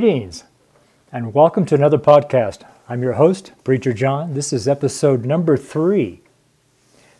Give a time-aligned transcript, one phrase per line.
[0.00, 0.44] Greetings
[1.10, 2.64] and welcome to another podcast.
[2.88, 4.34] I'm your host, Preacher John.
[4.34, 6.20] This is episode number three.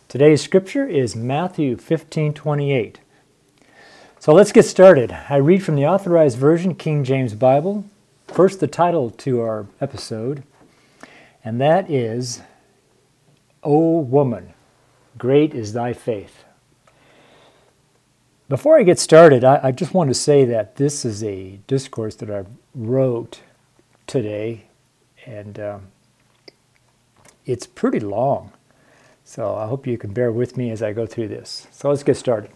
[0.07, 3.01] Today's scripture is Matthew 15 28.
[4.19, 5.11] So let's get started.
[5.11, 7.83] I read from the Authorized Version, King James Bible.
[8.29, 10.43] First, the title to our episode,
[11.43, 12.41] and that is,
[13.61, 14.53] O woman,
[15.17, 16.45] great is thy faith.
[18.49, 22.15] Before I get started, I, I, just want to say that this is a discourse
[22.15, 23.41] that I wrote
[24.07, 24.65] today,
[25.23, 25.87] and um,
[27.45, 28.51] it's pretty long.
[29.23, 31.67] So I hope you can bear with me as I go through this.
[31.71, 32.49] So let's get started.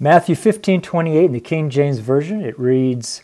[0.00, 3.22] Matthew 15 28 in the King James Version, it reads,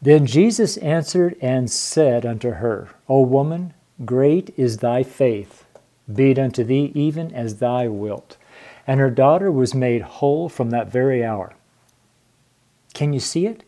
[0.00, 3.74] Then Jesus answered and said unto her, O woman,
[4.06, 5.66] great is thy faith,
[6.10, 8.38] be it unto thee even as thou wilt
[8.86, 11.54] and her daughter was made whole from that very hour.
[12.94, 13.64] Can you see it?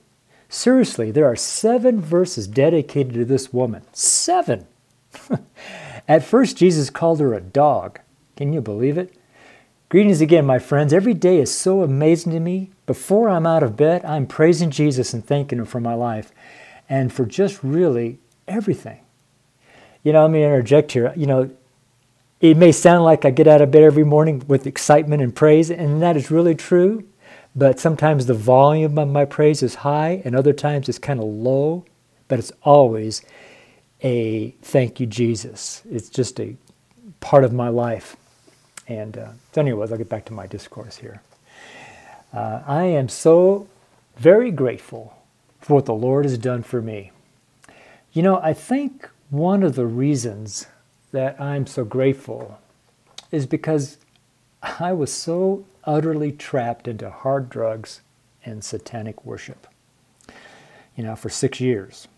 [0.48, 3.83] Seriously, there are seven verses dedicated to this woman.
[3.92, 4.66] Seven!
[6.08, 8.00] At first, Jesus called her a dog.
[8.36, 9.14] Can you believe it?
[9.91, 10.92] Greetings again, my friends.
[10.92, 12.70] Every day is so amazing to me.
[12.86, 16.33] Before I'm out of bed, I'm praising Jesus and thanking Him for my life
[16.89, 19.01] and for just really everything.
[20.02, 21.12] You know, let me interject here.
[21.17, 21.51] You know,
[22.41, 25.71] it may sound like I get out of bed every morning with excitement and praise,
[25.71, 27.05] and that is really true.
[27.57, 31.27] But sometimes the volume of my praise is high, and other times it's kind of
[31.27, 31.85] low.
[32.29, 33.23] But it's always
[34.03, 35.83] a thank you, Jesus.
[35.91, 36.57] It's just a
[37.21, 38.17] part of my life.
[38.87, 41.20] And uh, so, anyways, I'll get back to my discourse here.
[42.33, 43.67] Uh, I am so
[44.17, 45.17] very grateful
[45.61, 47.11] for what the Lord has done for me.
[48.13, 50.67] You know, I think one of the reasons
[51.13, 52.58] that I'm so grateful
[53.30, 53.98] is because
[54.63, 58.01] I was so utterly trapped into hard drugs
[58.45, 59.67] and satanic worship,
[60.96, 62.08] you know, for six years.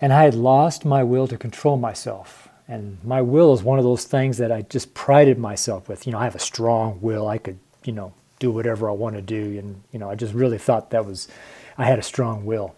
[0.00, 2.48] And I had lost my will to control myself.
[2.68, 6.06] And my will is one of those things that I just prided myself with.
[6.06, 7.28] You know, I have a strong will.
[7.28, 9.58] I could, you know, do whatever I want to do.
[9.58, 11.28] And, you know, I just really thought that was,
[11.78, 12.74] I had a strong will.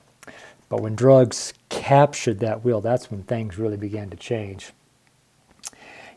[0.68, 4.72] But when drugs captured that will, that's when things really began to change.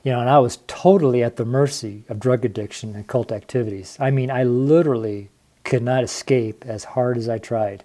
[0.04, 3.98] You know, and I was totally at the mercy of drug addiction and cult activities.
[4.00, 5.30] I mean, I literally
[5.64, 7.84] could not escape as hard as I tried.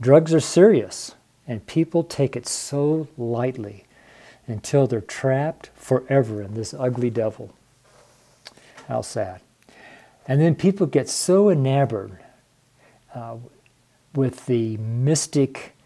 [0.00, 1.14] Drugs are serious,
[1.46, 3.84] and people take it so lightly
[4.48, 7.54] until they're trapped forever in this ugly devil.
[8.88, 9.40] How sad.
[10.26, 12.18] And then people get so enamored
[13.14, 13.36] uh,
[14.14, 15.76] with the mystic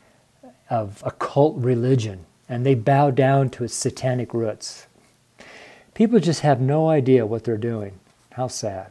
[0.70, 4.86] of occult religion, and they bow down to its satanic roots.
[6.00, 8.00] People just have no idea what they're doing.
[8.30, 8.90] How sad.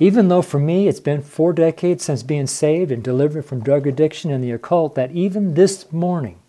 [0.00, 3.86] Even though for me it's been four decades since being saved and delivered from drug
[3.86, 6.40] addiction and the occult, that even this morning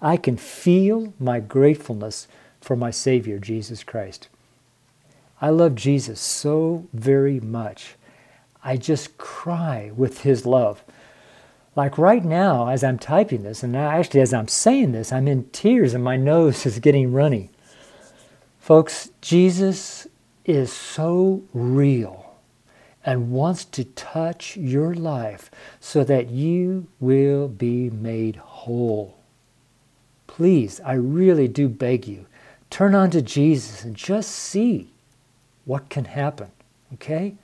[0.00, 2.26] I can feel my gratefulness
[2.60, 4.26] for my Savior, Jesus Christ.
[5.40, 7.94] I love Jesus so very much.
[8.64, 10.82] I just cry with His love.
[11.76, 15.48] Like right now, as I'm typing this, and actually as I'm saying this, I'm in
[15.50, 17.51] tears and my nose is getting runny.
[18.62, 20.06] Folks, Jesus
[20.44, 22.36] is so real
[23.04, 25.50] and wants to touch your life
[25.80, 29.18] so that you will be made whole.
[30.28, 32.26] Please, I really do beg you,
[32.70, 34.92] turn on to Jesus and just see
[35.64, 36.52] what can happen,
[36.94, 37.34] okay?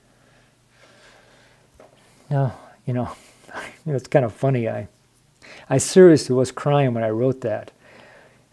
[2.29, 3.11] Now, you know,
[3.85, 4.69] it's kind of funny.
[4.69, 4.87] I,
[5.69, 7.71] I seriously was crying when I wrote that.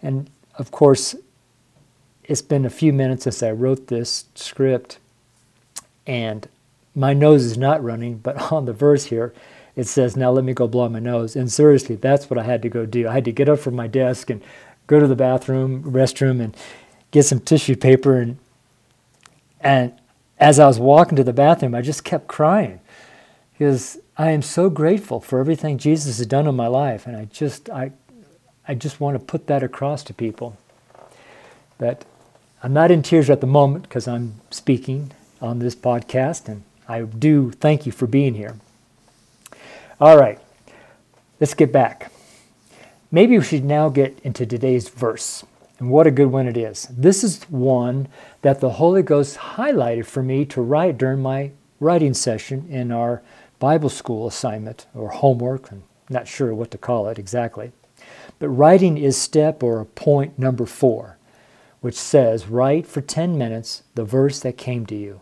[0.02, 0.28] And
[0.58, 1.14] of course,
[2.28, 4.99] it's been a few minutes since I wrote this script,
[6.06, 6.49] and
[6.94, 9.32] my nose is not running, but on the verse here,
[9.76, 11.37] it says, Now let me go blow my nose.
[11.37, 13.08] And seriously, that's what I had to go do.
[13.08, 14.43] I had to get up from my desk and
[14.87, 16.56] go to the bathroom, restroom, and
[17.11, 18.19] get some tissue paper.
[18.19, 18.38] And,
[19.61, 19.93] and
[20.38, 22.81] as I was walking to the bathroom, I just kept crying
[23.52, 27.06] because I am so grateful for everything Jesus has done in my life.
[27.06, 27.93] And I just, I,
[28.67, 30.56] I just want to put that across to people
[31.79, 32.06] that
[32.66, 37.02] I'm not in tears at the moment because I'm speaking on this podcast, and I
[37.02, 38.56] do thank you for being here.
[40.00, 40.40] All right,
[41.38, 42.10] let's get back.
[43.12, 45.44] Maybe we should now get into today's verse,
[45.78, 46.88] and what a good one it is.
[46.90, 48.08] This is one
[48.42, 53.22] that the Holy Ghost highlighted for me to write during my writing session in our
[53.60, 55.70] Bible school assignment or homework.
[55.70, 57.70] I'm not sure what to call it exactly.
[58.40, 61.15] But writing is step or point number four
[61.81, 65.20] which says, Write for 10 minutes the verse that came to you.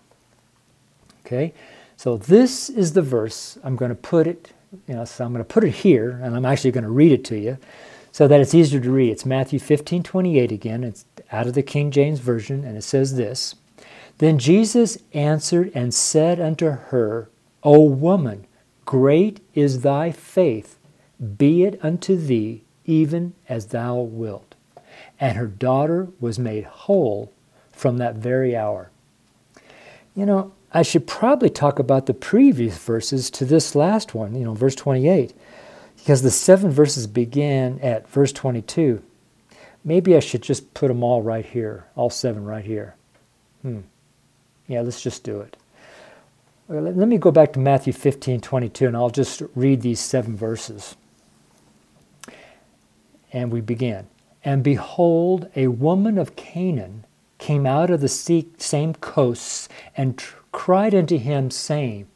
[1.24, 1.54] Okay?
[1.96, 3.58] So this is the verse.
[3.62, 4.52] I'm going to put it
[4.86, 7.12] you know, so I'm going to put it here, and I'm actually going to read
[7.12, 7.58] it to you
[8.12, 9.10] so that it's easier to read.
[9.10, 10.84] It's Matthew 15 28 again.
[10.84, 13.54] It's out of the King James Version, and it says this
[14.18, 17.30] Then Jesus answered and said unto her,
[17.62, 18.46] O woman,
[18.84, 20.78] great is thy faith,
[21.36, 24.53] be it unto thee even as thou wilt.
[25.20, 27.32] And her daughter was made whole
[27.72, 28.90] from that very hour.
[30.14, 34.44] You know, I should probably talk about the previous verses to this last one, you
[34.44, 35.32] know, verse 28,
[35.96, 39.02] because the seven verses began at verse 22.
[39.84, 42.96] Maybe I should just put them all right here, all seven right here.
[43.62, 43.80] Hmm.
[44.66, 45.56] Yeah, let's just do it.
[46.68, 50.96] Let me go back to Matthew 15, 22, and I'll just read these seven verses.
[53.32, 54.06] And we begin.
[54.44, 57.06] And behold, a woman of Canaan
[57.38, 62.06] came out of the same coasts and cried unto him, saying,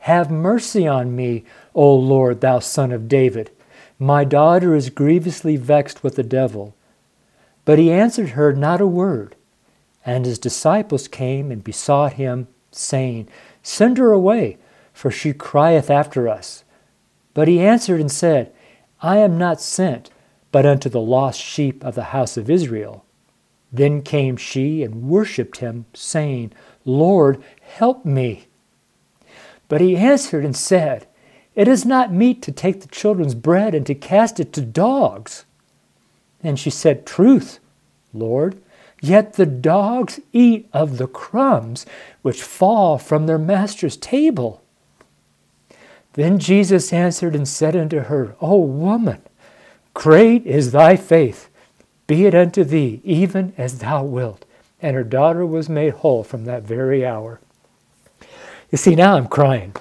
[0.00, 1.44] Have mercy on me,
[1.74, 3.50] O Lord, thou son of David.
[3.98, 6.74] My daughter is grievously vexed with the devil.
[7.64, 9.36] But he answered her not a word.
[10.04, 13.28] And his disciples came and besought him, saying,
[13.62, 14.56] Send her away,
[14.92, 16.64] for she crieth after us.
[17.34, 18.52] But he answered and said,
[19.02, 20.10] I am not sent,
[20.52, 23.04] but unto the lost sheep of the house of Israel.
[23.72, 26.52] Then came she and worshipped him, saying,
[26.84, 28.46] Lord, help me.
[29.68, 31.06] But he answered and said,
[31.54, 35.44] It is not meet to take the children's bread and to cast it to dogs.
[36.42, 37.60] And she said, Truth,
[38.12, 38.60] Lord,
[39.00, 41.86] yet the dogs eat of the crumbs
[42.22, 44.62] which fall from their master's table.
[46.14, 49.22] Then Jesus answered and said unto her, O woman,
[49.94, 51.48] great is thy faith.
[52.06, 54.44] Be it unto thee even as thou wilt.
[54.82, 57.40] And her daughter was made whole from that very hour.
[58.70, 59.74] You see, now I'm crying.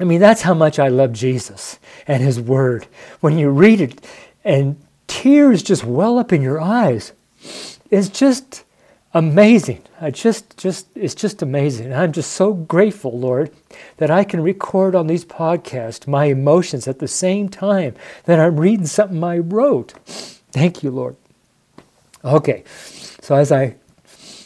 [0.00, 2.86] I mean, that's how much I love Jesus and His Word.
[3.20, 4.04] When you read it
[4.44, 4.76] and
[5.06, 7.12] tears just well up in your eyes,
[7.90, 8.64] it's just
[9.14, 9.82] amazing.
[10.00, 11.92] I just, just, it's just amazing.
[11.92, 13.50] I'm just so grateful, Lord,
[13.98, 17.94] that I can record on these podcasts my emotions at the same time
[18.24, 19.92] that I'm reading something I wrote.
[20.52, 21.16] Thank you, Lord.
[22.24, 22.62] Okay,
[23.20, 23.76] so as I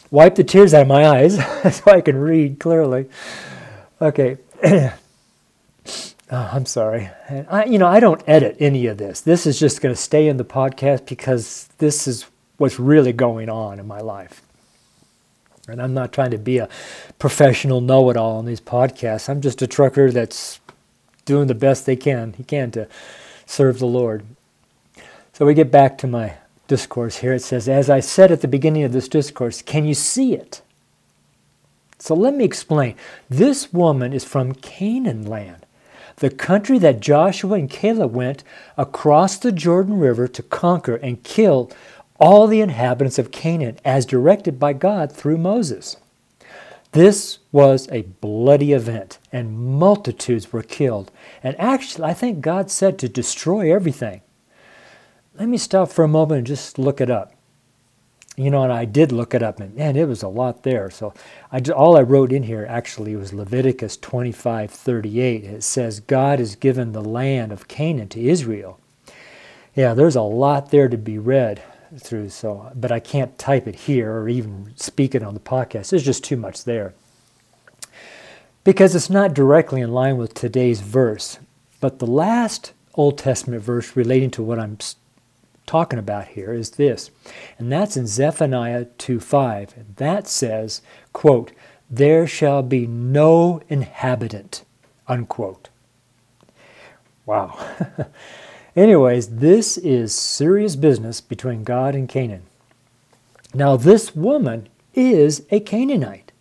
[0.09, 1.35] wipe the tears out of my eyes
[1.75, 3.07] so I can read clearly.
[4.01, 4.37] Okay.
[4.63, 4.91] oh,
[6.31, 7.09] I'm sorry.
[7.29, 9.21] I, you know, I don't edit any of this.
[9.21, 12.25] This is just going to stay in the podcast because this is
[12.57, 14.41] what's really going on in my life.
[15.67, 16.69] And I'm not trying to be a
[17.19, 19.29] professional know-it-all on these podcasts.
[19.29, 20.59] I'm just a trucker that's
[21.25, 22.33] doing the best they can.
[22.33, 22.87] He can to
[23.45, 24.25] serve the Lord.
[25.33, 26.35] So we get back to my
[26.67, 27.33] discourse here.
[27.33, 30.61] It says, As I said at the beginning of this discourse, can you see it?
[31.99, 32.95] So let me explain.
[33.29, 35.65] This woman is from Canaan land,
[36.17, 38.43] the country that Joshua and Caleb went
[38.77, 41.71] across the Jordan River to conquer and kill
[42.19, 45.97] all the inhabitants of Canaan as directed by God through Moses.
[46.91, 51.11] This was a bloody event, and multitudes were killed.
[51.43, 54.21] And actually, I think God said to destroy everything.
[55.37, 57.33] Let me stop for a moment and just look it up
[58.39, 60.91] you know, and I did look it up, and man, it was a lot there.
[60.91, 61.11] So
[61.51, 65.43] I just, all I wrote in here actually was Leviticus 25, 38.
[65.43, 68.79] It says, God has given the land of Canaan to Israel.
[69.73, 71.63] Yeah, there's a lot there to be read
[71.99, 75.89] through, so but I can't type it here or even speak it on the podcast.
[75.89, 76.93] There's just too much there.
[78.63, 81.39] Because it's not directly in line with today's verse.
[81.79, 84.77] But the last Old Testament verse relating to what I'm
[85.65, 87.11] talking about here is this,
[87.59, 89.73] and that's in Zephaniah 2:5.
[89.97, 90.81] That says,
[91.13, 91.51] quote,
[91.89, 94.63] "There shall be no inhabitant."
[95.07, 95.69] Unquote.
[97.25, 97.57] Wow.
[98.77, 102.43] Anyways, this is serious business between God and Canaan.
[103.53, 106.31] Now, this woman is a Canaanite.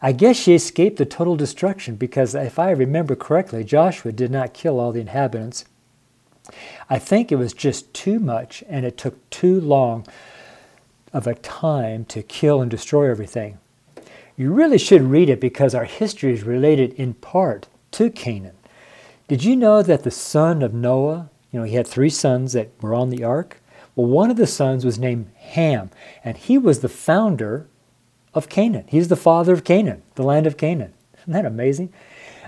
[0.00, 4.54] I guess she escaped the total destruction because, if I remember correctly, Joshua did not
[4.54, 5.66] kill all the inhabitants
[6.88, 10.06] I think it was just too much and it took too long
[11.12, 13.58] of a time to kill and destroy everything.
[14.36, 18.56] You really should read it because our history is related in part to Canaan.
[19.28, 22.70] Did you know that the son of Noah, you know, he had three sons that
[22.80, 23.60] were on the ark?
[23.96, 25.90] Well, one of the sons was named Ham,
[26.24, 27.66] and he was the founder
[28.34, 28.84] of Canaan.
[28.88, 30.94] He's the father of Canaan, the land of Canaan.
[31.18, 31.92] Isn't that amazing?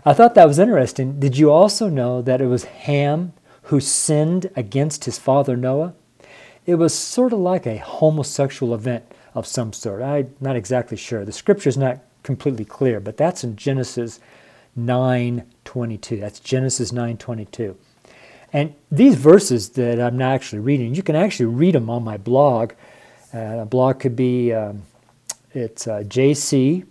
[0.04, 1.20] I thought that was interesting.
[1.20, 3.32] Did you also know that it was Ham
[3.64, 5.94] who sinned against his father Noah,
[6.66, 9.04] it was sort of like a homosexual event
[9.34, 10.02] of some sort.
[10.02, 11.24] I'm not exactly sure.
[11.24, 14.20] The scripture is not completely clear, but that's in Genesis
[14.76, 16.20] 9:22.
[16.20, 17.76] That's Genesis 9:22.
[18.52, 22.18] And these verses that I'm not actually reading, you can actually read them on my
[22.18, 22.72] blog.
[23.32, 24.82] Uh, a blog could be um,
[25.54, 26.84] it's uh, JC,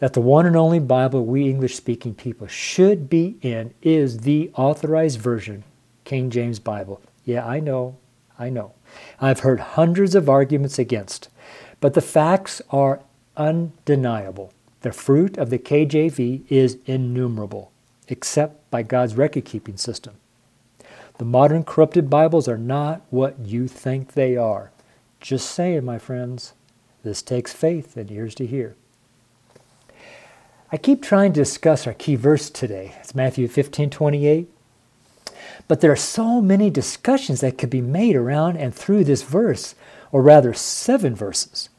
[0.00, 4.50] that the one and only Bible we English speaking people should be in is the
[4.54, 5.64] authorized version,
[6.04, 7.00] King James Bible.
[7.24, 7.96] Yeah, I know,
[8.38, 8.74] I know.
[9.18, 11.29] I've heard hundreds of arguments against,
[11.80, 13.00] but the facts are
[13.36, 14.52] undeniable.
[14.82, 17.70] The fruit of the KJV is innumerable,
[18.08, 20.14] except by God's record keeping system.
[21.18, 24.70] The modern corrupted Bibles are not what you think they are.
[25.20, 26.54] Just saying, my friends,
[27.02, 28.74] this takes faith and ears to hear.
[30.72, 32.94] I keep trying to discuss our key verse today.
[33.00, 34.48] It's Matthew 15 28.
[35.66, 39.74] But there are so many discussions that could be made around and through this verse,
[40.12, 41.69] or rather, seven verses.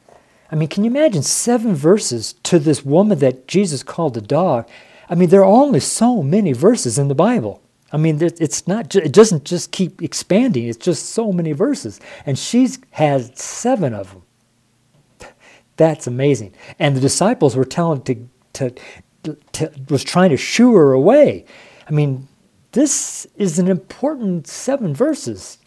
[0.51, 4.67] I mean, can you imagine seven verses to this woman that Jesus called a dog?
[5.10, 7.62] I mean, there are only so many verses in the Bible.
[7.93, 8.96] I mean, it's not.
[8.96, 10.67] It doesn't just keep expanding.
[10.67, 15.31] It's just so many verses, and she's had seven of them.
[15.75, 16.53] That's amazing.
[16.79, 21.46] And the disciples were telling to, to, to was trying to shoo her away.
[21.88, 22.27] I mean,
[22.72, 25.58] this is an important seven verses.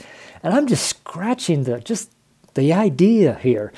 [0.43, 2.11] And I'm just scratching the just
[2.55, 3.73] the idea here.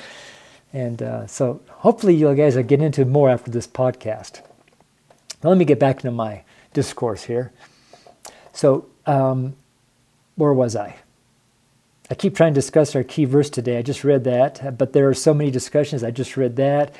[0.77, 4.41] And uh, so hopefully you guys will get into more after this podcast.
[5.43, 7.51] Now let me get back into my discourse here.
[8.53, 9.55] So, um,
[10.35, 10.97] where was I?
[12.11, 13.79] I keep trying to discuss our key verse today.
[13.79, 16.03] I just read that, but there are so many discussions.
[16.03, 16.93] I just read that.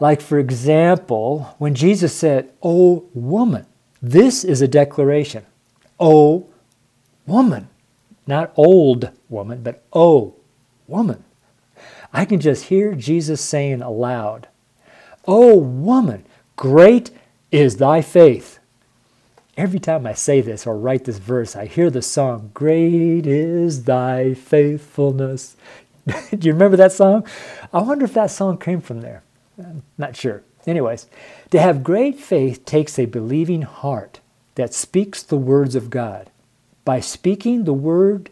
[0.00, 3.64] Like, for example, when Jesus said, Oh, woman,
[4.02, 5.46] this is a declaration.
[6.00, 6.48] Oh,
[7.26, 7.68] woman.
[8.26, 10.34] Not old woman, but oh,
[10.88, 11.22] woman.
[12.12, 14.48] I can just hear Jesus saying aloud,
[15.26, 16.24] Oh, woman,
[16.56, 17.10] great
[17.50, 18.58] is thy faith.
[19.56, 23.84] Every time I say this or write this verse, I hear the song, Great is
[23.84, 25.56] thy faithfulness.
[26.06, 27.26] Do you remember that song?
[27.72, 29.22] I wonder if that song came from there.
[29.58, 30.42] I'm not sure.
[30.66, 31.06] Anyways,
[31.50, 34.20] to have great faith takes a believing heart
[34.54, 36.30] that speaks the words of God.
[36.84, 38.30] By speaking the word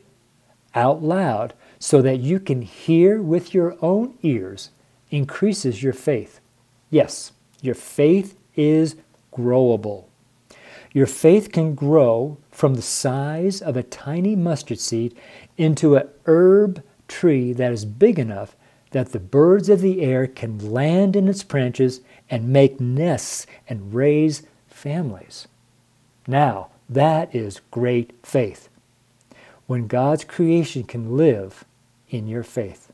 [0.74, 4.70] out loud so that you can hear with your own ears
[5.10, 6.40] increases your faith.
[6.90, 7.32] Yes,
[7.62, 8.96] your faith is
[9.32, 10.04] growable.
[10.92, 15.16] Your faith can grow from the size of a tiny mustard seed
[15.56, 18.56] into a herb tree that is big enough
[18.90, 23.94] that the birds of the air can land in its branches and make nests and
[23.94, 25.46] raise families.
[26.26, 28.68] Now, that is great faith.
[29.66, 31.64] When God's creation can live
[32.10, 32.92] in your faith.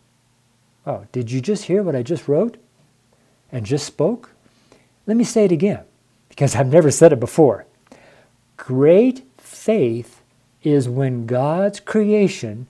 [0.87, 2.57] Oh, did you just hear what I just wrote
[3.51, 4.31] and just spoke?
[5.07, 5.85] Let me say it again
[6.29, 7.67] because I've never said it before.
[8.57, 10.23] Great faith
[10.63, 12.67] is when God's creation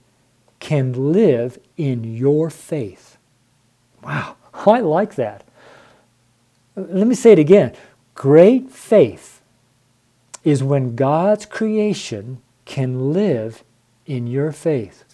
[0.61, 3.17] can live in your faith.
[4.03, 5.45] Wow, I like that.
[6.77, 7.73] Let me say it again.
[8.15, 9.41] Great faith
[10.43, 13.65] is when God's creation can live
[14.07, 15.05] in your faith.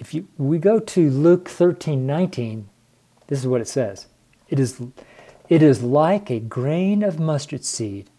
[0.00, 2.68] If you we go to Luke 13, 19,
[3.28, 4.06] this is what it says.
[4.48, 4.80] It is
[5.48, 8.10] it is like a grain of mustard seed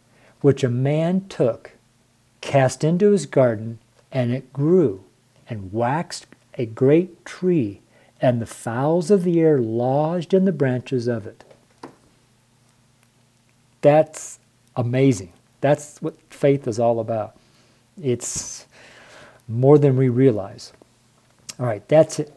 [0.41, 1.71] which a man took,
[2.39, 3.79] cast into his garden,
[4.11, 5.03] and it grew
[5.49, 7.81] and waxed a great tree,
[8.19, 11.43] and the fowls of the air lodged in the branches of it.
[13.81, 14.39] That's
[14.75, 15.33] amazing.
[15.61, 17.35] That's what faith is all about.
[18.01, 18.65] It's
[19.47, 20.73] more than we realize.
[21.61, 22.33] All right, that's it.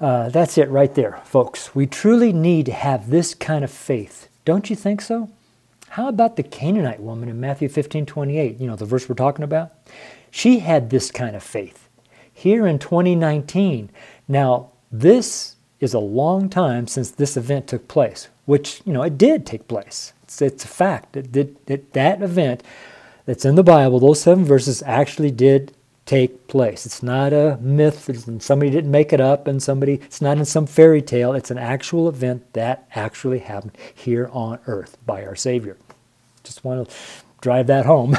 [0.00, 1.74] Uh, that's it right there, folks.
[1.74, 4.28] We truly need to have this kind of faith.
[4.44, 5.28] Don't you think so?
[5.88, 8.60] How about the Canaanite woman in Matthew 15 28?
[8.60, 9.72] You know, the verse we're talking about?
[10.30, 11.88] She had this kind of faith.
[12.32, 13.90] Here in 2019,
[14.28, 19.18] now this is a long time since this event took place, which, you know, it
[19.18, 20.12] did take place.
[20.22, 22.62] It's, it's a fact that, that, that that event
[23.26, 25.72] that's in the Bible, those seven verses actually did
[26.08, 26.86] take place.
[26.86, 28.10] It's not a myth,
[28.42, 31.34] somebody didn't make it up, and somebody, it's not in some fairy tale.
[31.34, 35.76] It's an actual event that actually happened here on earth by our Savior.
[36.42, 36.94] Just want to
[37.42, 38.16] drive that home.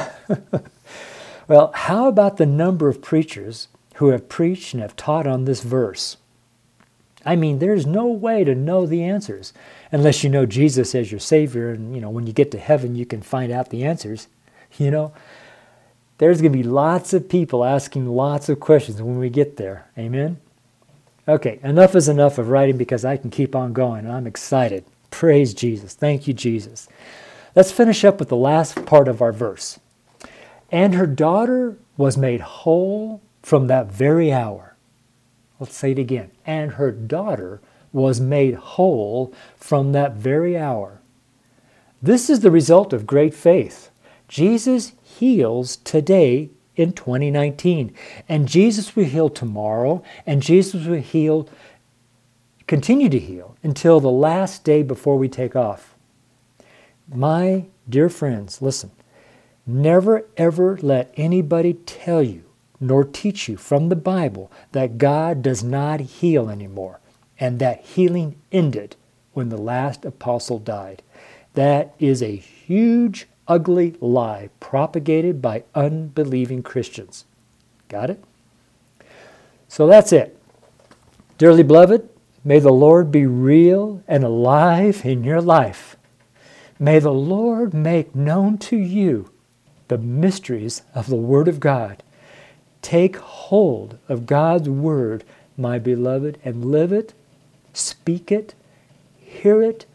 [1.48, 5.64] well, how about the number of preachers who have preached and have taught on this
[5.64, 6.18] verse?
[7.26, 9.52] I mean, there's no way to know the answers
[9.92, 12.96] unless you know Jesus as your Savior, and you know when you get to heaven,
[12.96, 14.28] you can find out the answers.
[14.78, 15.14] You know,
[16.20, 19.90] there's going to be lots of people asking lots of questions when we get there.
[19.98, 20.38] Amen?
[21.28, 24.10] Okay, enough is enough of writing because I can keep on going.
[24.10, 24.84] I'm excited.
[25.12, 25.94] Praise Jesus.
[25.94, 26.88] Thank you, Jesus.
[27.56, 29.80] Let's finish up with the last part of our verse.
[30.72, 34.76] And her daughter was made whole from that very hour.
[35.60, 36.32] Let's say it again.
[36.46, 37.62] And her daughter
[37.94, 41.00] was made whole from that very hour.
[42.02, 43.90] This is the result of great faith.
[44.28, 47.94] Jesus heals today in 2019.
[48.28, 51.50] And Jesus will heal tomorrow, and Jesus will heal,
[52.68, 55.96] continue to heal until the last day before we take off.
[57.14, 58.92] My dear friends, listen.
[59.66, 62.44] Never ever let anybody tell you
[62.80, 67.00] nor teach you from the Bible that God does not heal anymore
[67.40, 68.96] and that healing ended
[69.34, 71.04] when the last apostle died.
[71.54, 77.26] That is a huge ugly lie propagated by unbelieving Christians.
[77.90, 78.24] Got it?
[79.68, 80.38] So that's it.
[81.38, 82.08] Dearly beloved,
[82.44, 85.98] may the Lord be real and alive in your life.
[86.78, 89.32] May the Lord make known to you
[89.90, 92.04] the mysteries of the Word of God.
[92.82, 95.24] Take hold of God's Word,
[95.58, 97.14] my beloved, and live it,
[97.74, 98.54] speak it,
[99.18, 99.86] hear it,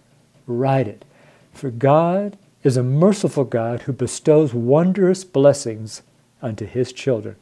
[0.46, 1.04] write it.
[1.52, 6.02] For God is a merciful God who bestows wondrous blessings
[6.40, 7.36] unto his children.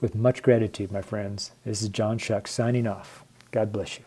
[0.00, 3.24] With much gratitude, my friends, this is John Shuck signing off.
[3.50, 4.04] God bless you.